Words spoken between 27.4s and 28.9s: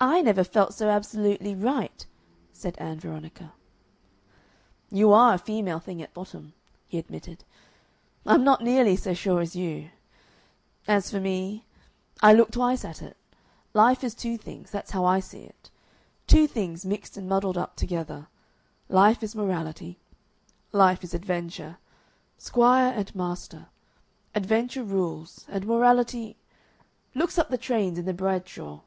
the trains in the Bradshaw.